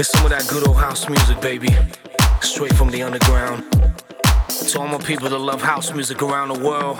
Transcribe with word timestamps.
It's 0.00 0.08
some 0.08 0.24
of 0.24 0.30
that 0.30 0.48
good 0.48 0.66
old 0.66 0.78
house 0.78 1.10
music, 1.10 1.42
baby. 1.42 1.68
Straight 2.40 2.72
from 2.72 2.88
the 2.88 3.02
underground. 3.02 3.70
To 4.48 4.80
all 4.80 4.88
my 4.88 4.96
people 4.96 5.28
that 5.28 5.38
love 5.38 5.60
house 5.60 5.92
music 5.92 6.22
around 6.22 6.48
the 6.48 6.58
world. 6.58 6.96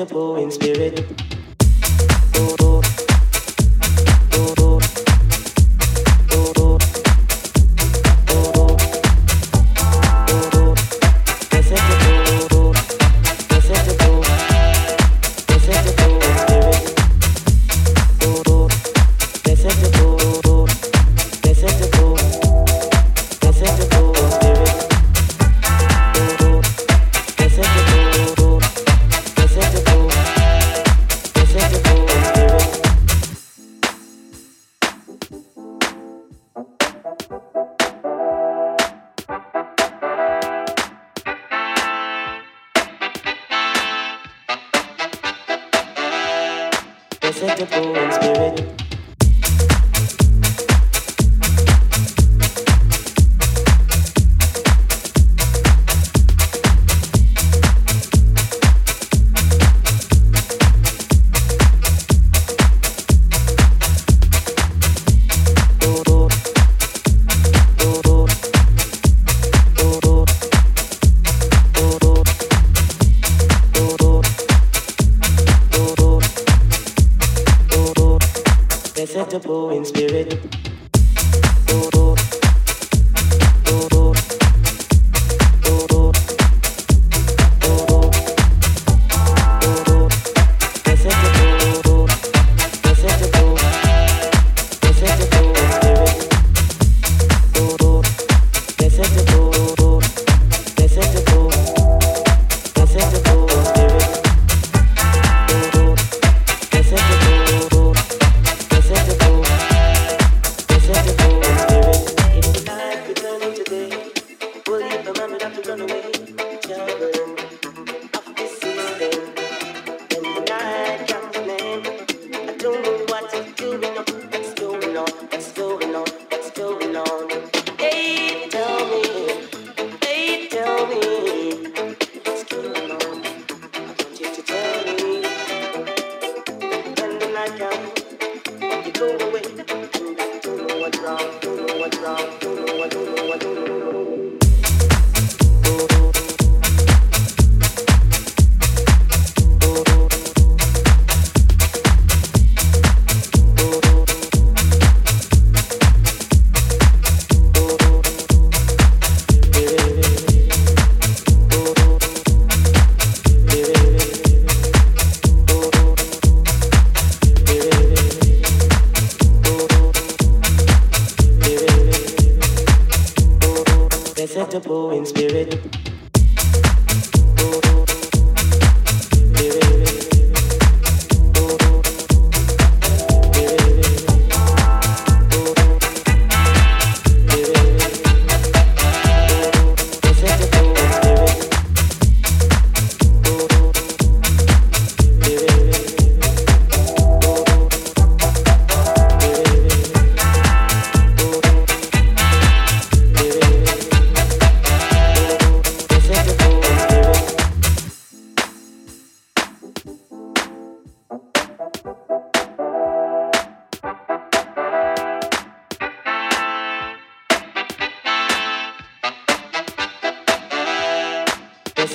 unforgettable 0.00 0.36
in 0.36 0.50
spirit. 0.50 1.37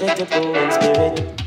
unshakable 0.04 0.72
spirit. 0.72 1.43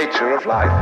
Nature 0.00 0.30
of 0.32 0.46
life. 0.46 0.77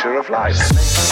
Nature 0.00 0.16
of 0.16 0.30
life. 0.30 1.09